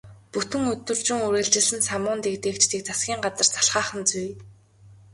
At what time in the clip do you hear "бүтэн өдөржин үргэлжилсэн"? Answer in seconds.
0.31-1.81